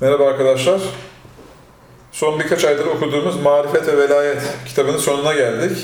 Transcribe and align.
Merhaba 0.00 0.26
arkadaşlar. 0.26 0.80
Son 2.12 2.38
birkaç 2.40 2.64
aydır 2.64 2.86
okuduğumuz 2.86 3.42
Marifet 3.42 3.86
ve 3.88 3.98
Velayet 3.98 4.42
kitabının 4.66 4.98
sonuna 4.98 5.34
geldik. 5.34 5.78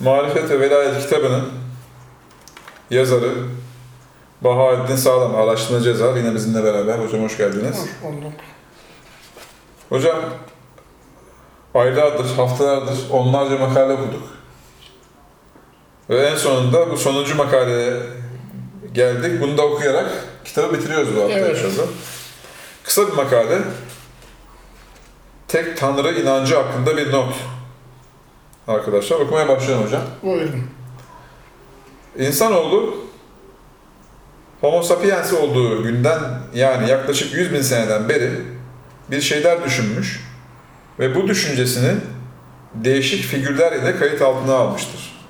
Marifet 0.00 0.50
ve 0.50 0.60
Velayet 0.60 1.00
kitabının 1.02 1.44
yazarı 2.90 3.32
Bahaeddin 4.40 4.96
Sağlam, 4.96 5.34
araştırmacı 5.36 5.88
yazar. 5.88 6.16
Yine 6.16 6.34
bizimle 6.34 6.64
beraber. 6.64 6.98
Hocam 6.98 7.22
hoş 7.24 7.36
geldiniz. 7.36 7.76
Hoş 7.78 8.12
bulduk. 8.12 8.32
Hocam 9.88 10.16
aylardır, 11.74 12.36
haftalardır 12.36 12.98
onlarca 13.10 13.58
makale 13.58 13.92
okuduk. 13.92 14.22
Ve 16.10 16.26
en 16.26 16.36
sonunda 16.36 16.90
bu 16.90 16.96
sonuncu 16.96 17.34
makaleye 17.36 17.92
geldik. 18.92 19.40
Bunu 19.42 19.58
da 19.58 19.62
okuyarak 19.62 20.10
kitabı 20.44 20.74
bitiriyoruz 20.74 21.16
bu 21.16 21.20
hafta 21.22 21.38
Evet. 21.38 21.56
inşallah. 21.56 21.86
Kısa 22.88 23.08
bir 23.08 23.12
makale. 23.12 23.58
Tek 25.48 25.76
Tanrı 25.76 26.20
inancı 26.20 26.56
hakkında 26.56 26.96
bir 26.96 27.12
not. 27.12 27.34
Arkadaşlar 28.68 29.20
okumaya 29.20 29.48
başlayalım 29.48 29.86
hocam. 29.86 30.02
Buyurun. 30.22 30.62
İnsanoğlu 32.18 33.04
Homo 34.60 34.82
sapiens 34.82 35.32
olduğu 35.32 35.82
günden 35.82 36.20
yani 36.54 36.90
yaklaşık 36.90 37.34
100 37.34 37.52
bin 37.52 37.62
seneden 37.62 38.08
beri 38.08 38.30
bir 39.10 39.20
şeyler 39.20 39.64
düşünmüş 39.64 40.20
ve 40.98 41.14
bu 41.14 41.28
düşüncesini 41.28 41.94
değişik 42.74 43.24
figürler 43.24 43.72
ile 43.72 43.96
kayıt 43.96 44.22
altına 44.22 44.54
almıştır. 44.54 45.26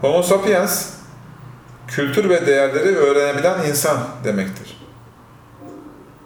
Homo 0.00 0.22
sapiens, 0.22 0.90
kültür 1.88 2.28
ve 2.28 2.46
değerleri 2.46 2.96
öğrenebilen 2.96 3.68
insan 3.68 3.98
demektir. 4.24 4.81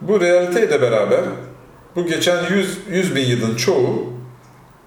Bu 0.07 0.21
realite 0.21 0.67
ile 0.67 0.81
beraber 0.81 1.21
bu 1.95 2.05
geçen 2.05 2.43
100, 2.49 2.77
100 2.89 3.15
bin 3.15 3.25
yılın 3.25 3.55
çoğu 3.55 4.13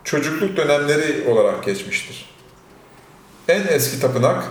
çocukluk 0.05 0.57
dönemleri 0.57 1.29
olarak 1.31 1.65
geçmiştir. 1.65 2.31
En 3.49 3.67
eski 3.67 4.01
tapınak 4.01 4.45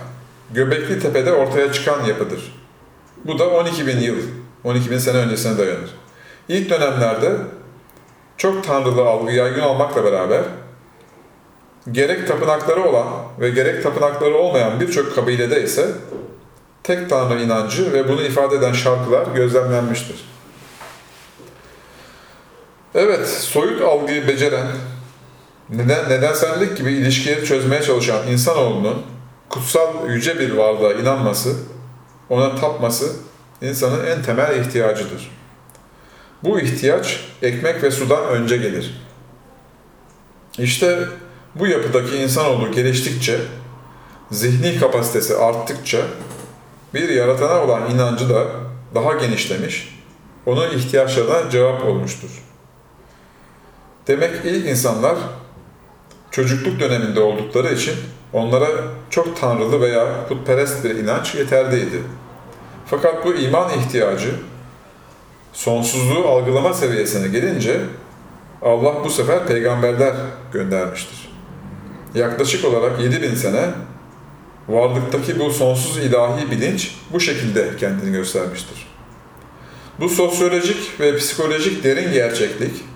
Göbekli 0.50 1.00
Tepe'de 1.00 1.32
ortaya 1.32 1.72
çıkan 1.72 2.04
yapıdır. 2.04 2.54
Bu 3.24 3.38
da 3.38 3.50
12 3.50 3.86
bin 3.86 3.98
yıl, 3.98 4.16
12 4.64 4.90
bin 4.90 4.98
sene 4.98 5.16
öncesine 5.16 5.58
dayanır. 5.58 5.90
İlk 6.48 6.70
dönemlerde 6.70 7.32
çok 8.36 8.64
tanrılı 8.64 9.02
algı 9.02 9.32
yaygın 9.32 9.62
olmakla 9.62 10.04
beraber 10.04 10.42
gerek 11.92 12.28
tapınakları 12.28 12.84
olan 12.84 13.06
ve 13.40 13.50
gerek 13.50 13.82
tapınakları 13.82 14.34
olmayan 14.34 14.80
birçok 14.80 15.14
kabilede 15.14 15.62
ise 15.62 15.88
tek 16.82 17.10
tanrı 17.10 17.42
inancı 17.42 17.92
ve 17.92 18.08
bunu 18.08 18.22
ifade 18.22 18.56
eden 18.56 18.72
şarkılar 18.72 19.26
gözlemlenmiştir. 19.34 20.30
Evet, 22.94 23.28
soyut 23.28 23.82
algıyı 23.82 24.28
beceren, 24.28 24.66
neden, 25.70 26.10
nedensellik 26.10 26.76
gibi 26.76 26.92
ilişkileri 26.92 27.44
çözmeye 27.44 27.82
çalışan 27.82 28.28
insanoğlunun 28.28 29.02
kutsal 29.48 30.08
yüce 30.08 30.38
bir 30.38 30.50
varlığa 30.50 30.92
inanması, 30.92 31.56
ona 32.28 32.56
tapması 32.56 33.12
insanın 33.62 34.06
en 34.06 34.22
temel 34.22 34.60
ihtiyacıdır. 34.60 35.30
Bu 36.44 36.60
ihtiyaç 36.60 37.24
ekmek 37.42 37.82
ve 37.82 37.90
sudan 37.90 38.28
önce 38.28 38.56
gelir. 38.56 39.00
İşte 40.58 40.98
bu 41.54 41.66
yapıdaki 41.66 42.16
insanoğlu 42.16 42.72
geliştikçe, 42.72 43.40
zihni 44.30 44.80
kapasitesi 44.80 45.36
arttıkça 45.36 45.98
bir 46.94 47.08
yaratana 47.08 47.64
olan 47.64 47.90
inancı 47.90 48.28
da 48.28 48.46
daha 48.94 49.12
genişlemiş, 49.12 50.00
onun 50.46 50.70
ihtiyaçlarına 50.70 51.50
cevap 51.50 51.84
olmuştur. 51.84 52.49
Demek 54.10 54.30
ilk 54.44 54.66
insanlar 54.66 55.16
çocukluk 56.30 56.80
döneminde 56.80 57.20
oldukları 57.20 57.74
için 57.74 57.94
onlara 58.32 58.66
çok 59.10 59.40
tanrılı 59.40 59.80
veya 59.80 60.26
putperest 60.28 60.84
bir 60.84 60.90
inanç 60.90 61.34
yeterliydi. 61.34 62.02
Fakat 62.86 63.24
bu 63.24 63.34
iman 63.34 63.70
ihtiyacı 63.78 64.30
sonsuzluğu 65.52 66.28
algılama 66.28 66.74
seviyesine 66.74 67.28
gelince 67.28 67.80
Allah 68.62 69.04
bu 69.04 69.10
sefer 69.10 69.46
peygamberler 69.46 70.14
göndermiştir. 70.52 71.28
Yaklaşık 72.14 72.64
olarak 72.64 73.00
7000 73.00 73.34
sene 73.34 73.70
varlıktaki 74.68 75.38
bu 75.38 75.50
sonsuz 75.50 75.98
ilahi 75.98 76.50
bilinç 76.50 76.94
bu 77.12 77.20
şekilde 77.20 77.76
kendini 77.80 78.12
göstermiştir. 78.12 78.86
Bu 80.00 80.08
sosyolojik 80.08 81.00
ve 81.00 81.16
psikolojik 81.16 81.84
derin 81.84 82.12
gerçeklik 82.12 82.89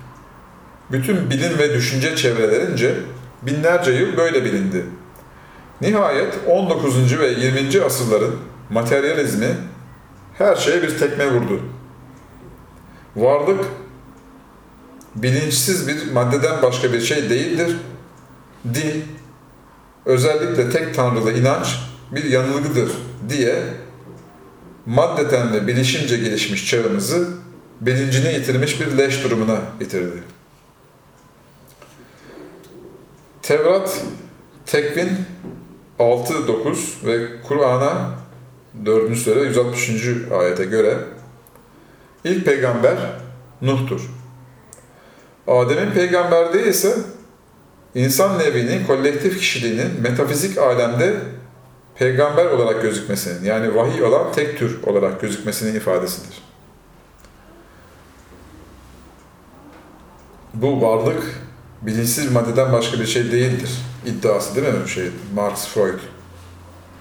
bütün 0.92 1.30
bilim 1.30 1.58
ve 1.58 1.74
düşünce 1.74 2.16
çevrelerince 2.16 2.94
binlerce 3.42 3.92
yıl 3.92 4.16
böyle 4.16 4.44
bilindi. 4.44 4.86
Nihayet 5.80 6.34
19. 6.48 7.18
ve 7.18 7.28
20. 7.28 7.84
asırların 7.84 8.36
materyalizmi 8.70 9.48
her 10.38 10.56
şeye 10.56 10.82
bir 10.82 10.98
tekme 10.98 11.32
vurdu. 11.32 11.60
Varlık 13.16 13.64
bilinçsiz 15.14 15.88
bir 15.88 16.12
maddeden 16.12 16.62
başka 16.62 16.92
bir 16.92 17.00
şey 17.00 17.30
değildir. 17.30 17.76
Din, 18.74 19.04
özellikle 20.06 20.70
tek 20.70 20.94
tanrılı 20.94 21.32
inanç 21.32 21.78
bir 22.12 22.24
yanılgıdır 22.24 22.92
diye 23.28 23.62
maddeten 24.86 25.52
ve 25.52 25.66
bilişimce 25.66 26.16
gelişmiş 26.16 26.70
çağımızı 26.70 27.28
bilincini 27.80 28.32
yitirmiş 28.32 28.80
bir 28.80 28.98
leş 28.98 29.24
durumuna 29.24 29.58
getirdi. 29.80 30.33
Tevrat, 33.46 34.04
Tekvin 34.66 35.10
6-9 35.98 37.06
ve 37.06 37.42
Kur'an'a 37.48 38.10
4. 38.84 39.16
sure 39.16 39.40
160. 39.40 40.00
ayete 40.40 40.64
göre 40.64 40.98
ilk 42.24 42.44
peygamber 42.44 42.96
Nuh'tur. 43.62 44.00
Adem'in 45.46 45.90
peygamberliği 45.90 46.66
ise 46.66 46.96
insan 47.94 48.38
nevinin 48.38 48.86
kolektif 48.86 49.38
kişiliğinin 49.38 50.00
metafizik 50.00 50.58
alemde 50.58 51.14
peygamber 51.94 52.46
olarak 52.46 52.82
gözükmesinin 52.82 53.44
yani 53.44 53.74
vahiy 53.74 54.02
olan 54.02 54.32
tek 54.32 54.58
tür 54.58 54.82
olarak 54.82 55.20
gözükmesinin 55.20 55.74
ifadesidir. 55.74 56.42
Bu 60.54 60.82
varlık 60.82 61.43
bilinçsiz 61.86 62.26
bir 62.26 62.32
maddeden 62.32 62.72
başka 62.72 63.00
bir 63.00 63.06
şey 63.06 63.32
değildir 63.32 63.70
iddiası 64.06 64.56
değil 64.56 64.74
mi 64.74 64.80
bu 64.84 64.88
şey? 64.88 65.10
Marx, 65.34 65.66
Freud 65.68 65.98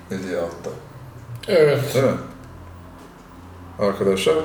dediği 0.10 0.38
altta. 0.38 0.70
Evet. 1.48 1.94
Değil 1.94 2.06
mi? 2.06 2.18
Arkadaşlar 3.80 4.36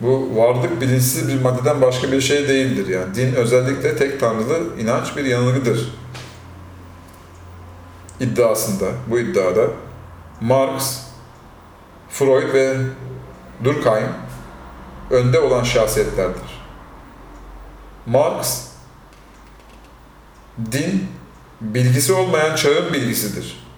bu 0.00 0.36
varlık 0.36 0.80
bilinçsiz 0.80 1.28
bir 1.28 1.40
maddeden 1.40 1.82
başka 1.82 2.12
bir 2.12 2.20
şey 2.20 2.48
değildir. 2.48 2.88
Yani 2.88 3.14
din 3.14 3.34
özellikle 3.34 3.96
tek 3.96 4.20
tanrılı 4.20 4.80
inanç 4.80 5.16
bir 5.16 5.24
yanılgıdır. 5.24 5.94
iddiasında, 8.20 8.86
bu 9.06 9.18
iddiada 9.18 9.66
Marx, 10.40 11.00
Freud 12.08 12.54
ve 12.54 12.76
Durkheim 13.64 14.08
önde 15.10 15.40
olan 15.40 15.64
şahsiyetlerdir. 15.64 16.62
Marx, 18.06 18.67
din 20.72 21.06
bilgisi 21.60 22.12
olmayan 22.12 22.56
çağın 22.56 22.92
bilgisidir. 22.92 23.68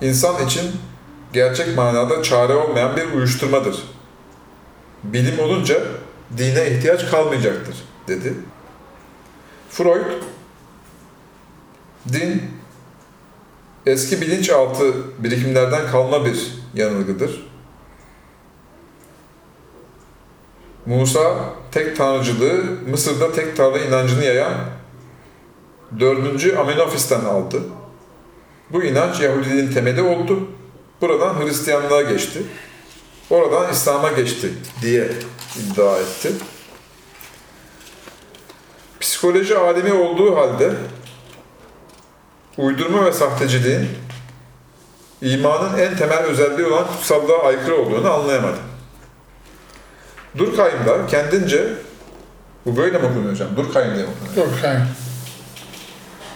İnsan 0.00 0.46
için 0.46 0.72
gerçek 1.32 1.76
manada 1.76 2.22
çare 2.22 2.54
olmayan 2.54 2.96
bir 2.96 3.12
uyuşturmadır. 3.12 3.82
Bilim 5.04 5.38
olunca 5.38 5.82
dine 6.36 6.70
ihtiyaç 6.70 7.10
kalmayacaktır, 7.10 7.76
dedi. 8.08 8.34
Freud, 9.70 10.22
din 12.12 12.42
eski 13.86 14.20
bilinçaltı 14.20 14.94
birikimlerden 15.18 15.90
kalma 15.90 16.24
bir 16.24 16.54
yanılgıdır. 16.74 17.46
Musa 20.86 21.54
tek 21.72 21.96
tanrıcılığı 21.96 22.64
Mısır'da 22.90 23.32
tek 23.32 23.56
tanrı 23.56 23.78
inancını 23.78 24.24
yayan 24.24 24.54
4. 26.00 26.58
Amenofis'ten 26.58 27.20
aldı. 27.20 27.62
Bu 28.70 28.84
inanç 28.84 29.20
Yahudiliğin 29.20 29.72
temeli 29.72 30.02
oldu. 30.02 30.48
Buradan 31.00 31.34
Hristiyanlığa 31.40 32.02
geçti. 32.02 32.42
Oradan 33.30 33.72
İslam'a 33.72 34.12
geçti 34.12 34.52
diye 34.82 35.08
iddia 35.58 35.98
etti. 35.98 36.32
Psikoloji 39.00 39.56
alemi 39.58 39.92
olduğu 39.92 40.36
halde 40.36 40.70
uydurma 42.58 43.04
ve 43.04 43.12
sahteciliğin 43.12 43.88
imanın 45.22 45.78
en 45.78 45.96
temel 45.96 46.18
özelliği 46.18 46.66
olan 46.66 46.86
kutsallığa 46.86 47.42
aykırı 47.42 47.76
olduğunu 47.76 48.12
anlayamadı. 48.12 48.58
Durkheim 50.38 50.86
da 50.86 51.06
kendince, 51.06 51.68
bu 52.66 52.76
böyle 52.76 52.98
mi 52.98 53.06
okunuyor 53.06 53.32
hocam? 53.32 53.48
Durkheim 53.56 53.94
diye 53.94 54.06
okunuyor? 54.06 54.62
Yani. 54.64 54.86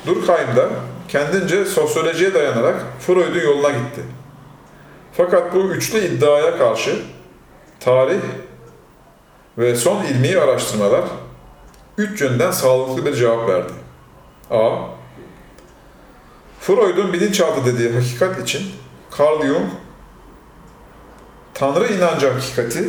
Durkheim 0.08 0.56
da 0.56 0.68
kendince 1.08 1.64
sosyolojiye 1.64 2.34
dayanarak 2.34 2.76
Freud'un 3.00 3.40
yoluna 3.40 3.70
gitti. 3.70 4.00
Fakat 5.12 5.54
bu 5.54 5.58
üçlü 5.58 5.98
iddiaya 5.98 6.58
karşı 6.58 7.02
tarih 7.80 8.20
ve 9.58 9.74
son 9.74 10.04
ilmi 10.04 10.38
araştırmalar 10.38 11.04
üç 11.98 12.20
yönden 12.20 12.50
sağlıklı 12.50 13.06
bir 13.06 13.14
cevap 13.14 13.48
verdi. 13.48 13.72
A. 14.50 14.76
Freud'un 16.60 17.12
bilinçaltı 17.12 17.66
dediği 17.66 17.92
hakikat 17.92 18.40
için 18.40 18.70
Carl 19.18 19.42
Jung, 19.46 19.70
Tanrı 21.54 21.92
inancı 21.92 22.32
hakikati, 22.32 22.88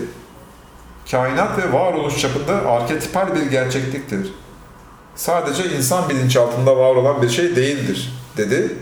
kainat 1.11 1.57
ve 1.57 1.73
varoluş 1.73 2.17
çapında 2.21 2.53
arketipal 2.71 3.35
bir 3.35 3.41
gerçekliktir 3.41 4.33
sadece 5.19 5.75
insan 5.77 6.09
bilinçaltında 6.09 6.77
var 6.77 6.95
olan 6.95 7.21
bir 7.21 7.29
şey 7.29 7.55
değildir 7.55 8.13
dedi. 8.37 8.75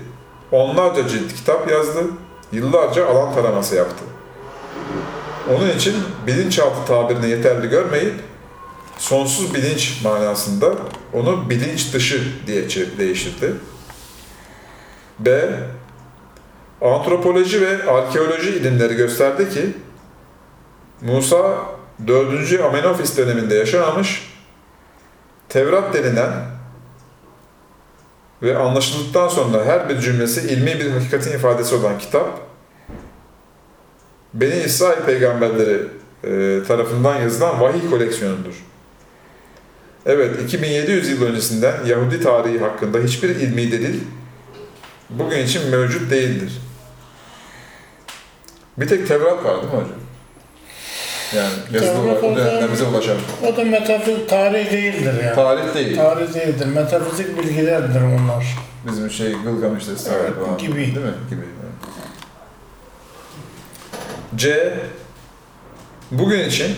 Onlarca 0.51 1.07
cilt 1.07 1.33
kitap 1.33 1.71
yazdı, 1.71 2.03
yıllarca 2.51 3.07
alan 3.07 3.33
taraması 3.33 3.75
yaptı. 3.75 4.03
Onun 5.55 5.69
için 5.69 5.95
bilinçaltı 6.27 6.85
tabirini 6.87 7.29
yeterli 7.29 7.67
görmeyip 7.67 8.13
sonsuz 8.97 9.53
bilinç 9.53 10.01
manasında 10.03 10.73
onu 11.13 11.49
bilinç 11.49 11.93
dışı 11.93 12.23
diye 12.47 12.69
değiştirdi. 12.97 13.53
B. 15.19 15.59
Antropoloji 16.81 17.61
ve 17.61 17.91
arkeoloji 17.91 18.49
ilimleri 18.49 18.95
gösterdi 18.95 19.49
ki 19.49 19.73
Musa 21.01 21.57
4. 22.07 22.61
Amenofis 22.61 23.17
döneminde 23.17 23.55
yaşamamış 23.55 24.36
Tevrat 25.49 25.93
denilen 25.93 26.31
ve 28.41 28.57
anlaşıldıktan 28.57 29.27
sonra 29.27 29.65
her 29.65 29.89
bir 29.89 29.99
cümlesi 29.99 30.41
ilmi 30.41 30.79
bir 30.79 30.91
hakikatin 30.91 31.31
ifadesi 31.31 31.75
olan 31.75 31.97
kitap, 31.97 32.47
Beni 34.33 34.55
İsrail 34.55 35.01
peygamberleri 35.05 35.87
e, 36.23 36.63
tarafından 36.67 37.21
yazılan 37.21 37.61
vahiy 37.61 37.89
koleksiyonudur. 37.89 38.63
Evet, 40.05 40.41
2700 40.43 41.09
yıl 41.09 41.21
öncesinden 41.21 41.85
Yahudi 41.85 42.21
tarihi 42.21 42.59
hakkında 42.59 42.99
hiçbir 42.99 43.29
ilmi 43.29 43.71
delil 43.71 43.99
bugün 45.09 45.37
için 45.37 45.69
mevcut 45.69 46.11
değildir. 46.11 46.61
Bir 48.77 48.87
tek 48.87 49.07
Tevrat 49.07 49.43
var 49.43 49.55
değil 49.55 49.73
mi 49.73 49.79
hocam? 49.79 50.06
Yani 51.35 51.53
yazılı 51.71 52.03
Tevrat 52.03 52.23
olarak 52.23 52.69
o 52.87 52.91
ulaşan. 52.91 53.17
O 53.47 53.57
da 53.57 53.63
metafizik 53.63 54.29
tarih 54.29 54.71
değildir 54.71 55.13
yani. 55.23 55.35
Tarih 55.35 55.75
değil. 55.75 55.95
Tarih 55.95 56.33
değildir. 56.33 56.65
Metafizik 56.65 57.37
bilgilerdir 57.37 58.01
onlar. 58.01 58.45
Bizim 58.87 59.09
şey 59.11 59.33
Gılgamış 59.43 59.87
Destanı 59.87 60.17
Evet, 60.17 60.33
falan. 60.45 60.57
gibi. 60.57 60.75
Değil 60.75 60.87
mi? 60.97 61.13
Gibi. 61.29 61.41
C. 64.35 64.73
Bugün 66.11 66.39
için 66.39 66.75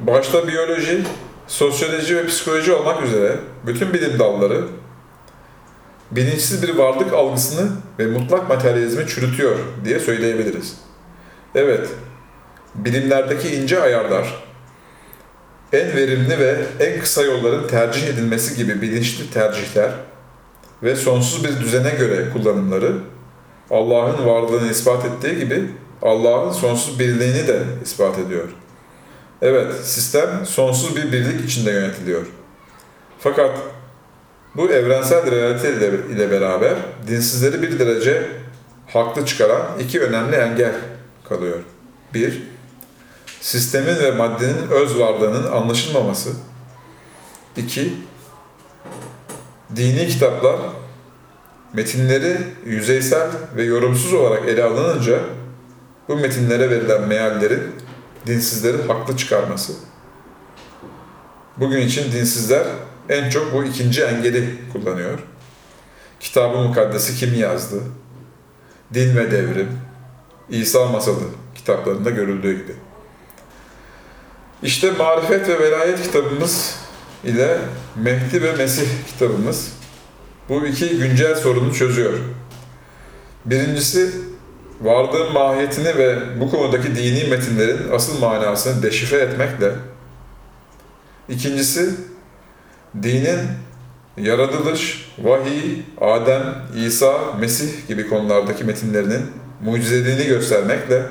başta 0.00 0.48
biyoloji, 0.48 1.02
sosyoloji 1.46 2.16
ve 2.16 2.26
psikoloji 2.26 2.72
olmak 2.72 3.02
üzere 3.02 3.36
bütün 3.66 3.92
bilim 3.94 4.18
dalları 4.18 4.64
bilinçsiz 6.10 6.62
bir 6.62 6.74
varlık 6.78 7.12
algısını 7.12 7.70
ve 7.98 8.06
mutlak 8.06 8.48
materyalizmi 8.48 9.06
çürütüyor 9.06 9.56
diye 9.84 10.00
söyleyebiliriz. 10.00 10.76
Evet, 11.54 11.88
bilimlerdeki 12.74 13.56
ince 13.56 13.80
ayarlar, 13.80 14.44
en 15.72 15.96
verimli 15.96 16.38
ve 16.38 16.56
en 16.80 17.00
kısa 17.00 17.22
yolların 17.22 17.68
tercih 17.68 18.08
edilmesi 18.08 18.56
gibi 18.56 18.82
bilinçli 18.82 19.30
tercihler 19.30 19.90
ve 20.82 20.96
sonsuz 20.96 21.44
bir 21.44 21.60
düzene 21.60 21.90
göre 21.90 22.30
kullanımları 22.32 22.92
Allah'ın 23.70 24.26
varlığını 24.26 24.70
ispat 24.70 25.04
ettiği 25.04 25.38
gibi 25.38 25.70
Allah'ın 26.02 26.52
sonsuz 26.52 26.98
birliğini 26.98 27.46
de 27.46 27.62
ispat 27.84 28.18
ediyor. 28.18 28.48
Evet, 29.42 29.74
sistem 29.82 30.46
sonsuz 30.46 30.96
bir 30.96 31.12
birlik 31.12 31.44
içinde 31.50 31.70
yönetiliyor. 31.70 32.26
Fakat 33.18 33.58
bu 34.54 34.70
evrensel 34.70 35.30
realite 35.30 35.72
ile, 36.10 36.30
beraber 36.30 36.74
dinsizleri 37.06 37.62
bir 37.62 37.78
derece 37.78 38.26
haklı 38.86 39.26
çıkaran 39.26 39.62
iki 39.80 40.00
önemli 40.00 40.36
engel 40.36 40.74
kalıyor. 41.28 41.58
Bir, 42.14 42.42
sistemin 43.42 43.96
ve 43.96 44.10
maddenin 44.10 44.68
öz 44.70 44.98
varlığının 44.98 45.52
anlaşılmaması. 45.52 46.30
İki, 47.56 47.94
dini 49.76 50.08
kitaplar 50.08 50.56
metinleri 51.72 52.36
yüzeysel 52.66 53.30
ve 53.56 53.62
yorumsuz 53.62 54.14
olarak 54.14 54.48
ele 54.48 54.64
alınınca 54.64 55.20
bu 56.08 56.16
metinlere 56.16 56.70
verilen 56.70 57.08
meallerin 57.08 57.62
dinsizleri 58.26 58.82
haklı 58.82 59.16
çıkarması. 59.16 59.72
Bugün 61.56 61.80
için 61.80 62.12
dinsizler 62.12 62.66
en 63.08 63.30
çok 63.30 63.52
bu 63.52 63.64
ikinci 63.64 64.02
engeli 64.02 64.58
kullanıyor. 64.72 65.18
Kitab-ı 66.20 66.58
Mukaddes'i 66.58 67.16
kim 67.16 67.34
yazdı? 67.34 67.82
Din 68.94 69.16
ve 69.16 69.30
Devrim, 69.30 69.68
İsa 70.48 70.86
Masalı 70.86 71.24
kitaplarında 71.54 72.10
görüldüğü 72.10 72.62
gibi. 72.62 72.72
İşte 74.62 74.90
Marifet 74.90 75.48
ve 75.48 75.58
Velayet 75.58 76.02
kitabımız 76.02 76.76
ile 77.24 77.58
Mehdi 77.96 78.42
ve 78.42 78.52
Mesih 78.52 78.86
kitabımız 79.06 79.72
bu 80.48 80.66
iki 80.66 80.88
güncel 80.88 81.34
sorunu 81.34 81.74
çözüyor. 81.74 82.12
Birincisi, 83.44 84.10
varlığın 84.80 85.32
mahiyetini 85.32 85.96
ve 85.96 86.40
bu 86.40 86.50
konudaki 86.50 86.96
dini 86.96 87.30
metinlerin 87.30 87.78
asıl 87.92 88.18
manasını 88.20 88.82
deşifre 88.82 89.16
etmekle, 89.16 89.72
ikincisi, 91.28 91.90
dinin 93.02 93.40
yaratılış, 94.16 95.12
vahiy, 95.18 95.82
Adem, 96.00 96.54
İsa, 96.86 97.18
Mesih 97.40 97.88
gibi 97.88 98.08
konulardaki 98.08 98.64
metinlerinin 98.64 99.22
mucizeliğini 99.64 100.26
göstermekle, 100.26 101.02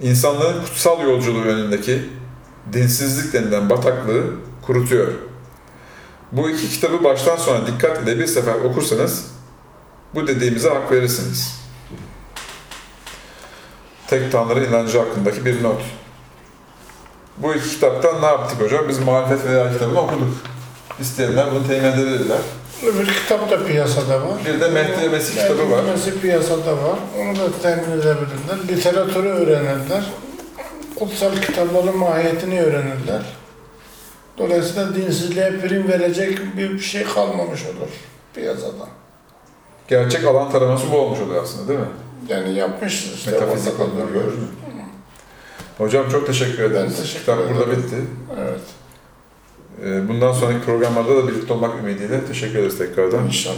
insanlığın 0.00 0.62
kutsal 0.62 1.02
yolculuğu 1.02 1.42
önündeki 1.42 2.02
dinsizlik 2.72 3.32
denilen 3.32 3.70
bataklığı 3.70 4.22
kurutuyor. 4.62 5.08
Bu 6.32 6.50
iki 6.50 6.68
kitabı 6.70 7.04
baştan 7.04 7.36
sona 7.36 7.66
dikkat 7.66 8.02
ile 8.02 8.18
bir 8.18 8.26
sefer 8.26 8.54
okursanız 8.54 9.26
bu 10.14 10.26
dediğimize 10.26 10.68
hak 10.68 10.92
verirsiniz. 10.92 11.60
Tek 14.06 14.32
Tanrı 14.32 14.64
inancı 14.64 14.98
hakkındaki 14.98 15.44
bir 15.44 15.62
not. 15.62 15.80
Bu 17.38 17.54
iki 17.54 17.68
kitaptan 17.68 18.22
ne 18.22 18.26
yaptık 18.26 18.60
hocam? 18.60 18.88
Biz 18.88 18.98
Marifet 18.98 19.46
veya 19.46 19.72
kitabını 19.72 20.00
okuduk. 20.00 20.28
İsteyenler 21.00 21.46
bunu 21.54 21.66
temin 21.66 21.84
edebilirler. 21.84 22.38
Öbür 22.86 23.06
kitap 23.06 23.50
da 23.50 23.66
piyasada 23.66 24.20
var. 24.22 24.38
Bir 24.46 24.60
de 24.60 24.68
Mehdi 24.68 25.02
ve 25.02 25.08
Mesih 25.08 25.34
kitabı 25.34 25.54
Mehdi 25.58 25.72
var. 25.72 25.86
ve 25.86 25.90
Mesih 25.90 26.12
piyasada 26.22 26.72
var. 26.72 26.98
Onu 27.18 27.36
da 27.38 27.58
temin 27.62 27.90
edebilirler. 27.90 28.68
Literatürü 28.68 29.28
öğrenirler. 29.28 30.04
Kutsal 30.98 31.36
kitapların 31.36 31.96
mahiyetini 31.98 32.62
öğrenirler. 32.62 33.22
Dolayısıyla 34.38 34.94
dinsizliğe 34.94 35.60
prim 35.60 35.88
verecek 35.88 36.56
bir 36.56 36.78
şey 36.78 37.02
kalmamış 37.04 37.62
olur 37.66 37.88
piyasada. 38.34 38.88
Gerçek 39.88 40.24
alan 40.24 40.50
taraması 40.50 40.92
bu 40.92 40.96
olmuş 40.96 41.20
oluyor 41.20 41.42
aslında 41.42 41.68
değil 41.68 41.80
mi? 41.80 41.86
Yani 42.28 42.54
yapmış 42.54 43.12
işte. 43.14 43.30
Metafizik 43.30 43.76
kalıyor. 43.76 44.08
görür 44.12 44.38
mü? 44.38 44.46
Hocam 45.78 46.08
çok 46.08 46.26
teşekkür 46.26 46.62
ederiz. 46.62 46.96
teşekkür 46.96 47.20
Kitap 47.20 47.38
burada 47.38 47.64
ederim. 47.64 47.82
bitti. 47.82 47.96
Evet. 48.40 48.60
Ee, 49.84 50.08
Bundan 50.08 50.32
sonraki 50.32 50.64
programlarda 50.64 51.16
da 51.16 51.28
birlikte 51.28 51.52
olmak 51.52 51.78
ümidiyle 51.78 52.26
teşekkür 52.26 52.58
ederiz 52.58 52.78
tekrardan. 52.78 53.26
İnşallah. 53.26 53.54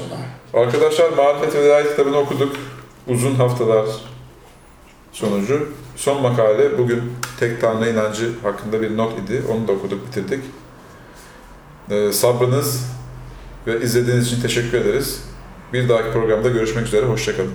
Arkadaşlar 0.55 1.11
Marifet 1.13 1.55
ve 1.55 1.63
Velayet 1.65 1.91
kitabını 1.91 2.17
okuduk. 2.19 2.57
Uzun 3.09 3.35
haftalar 3.35 3.87
sonucu. 5.13 5.69
Son 5.97 6.23
makale 6.23 6.79
bugün 6.79 7.13
tek 7.39 7.61
tanrı 7.61 7.91
inancı 7.91 8.31
hakkında 8.43 8.83
bir 8.83 8.97
not 8.97 9.19
idi. 9.19 9.43
Onu 9.51 9.69
da 9.69 9.73
okuduk, 9.73 10.07
bitirdik. 10.07 10.45
Ee, 11.91 12.13
sabrınız 12.13 12.87
ve 13.67 13.81
izlediğiniz 13.81 14.27
için 14.27 14.43
teşekkür 14.43 14.79
ederiz. 14.79 15.23
Bir 15.73 15.89
dahaki 15.89 16.13
programda 16.13 16.49
görüşmek 16.49 16.87
üzere, 16.87 17.07
hoşçakalın. 17.07 17.53